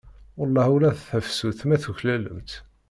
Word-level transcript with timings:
Welleh 0.37 0.67
ula 0.75 0.91
d 0.95 0.99
tafsut 1.07 1.59
ma 1.67 1.75
tuklalem-tt. 1.83 2.53